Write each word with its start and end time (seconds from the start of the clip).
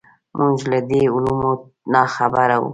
موږ 0.39 0.59
له 0.71 0.79
دې 0.89 1.01
علومو 1.13 1.51
ناخبره 1.93 2.57
وو. 2.61 2.69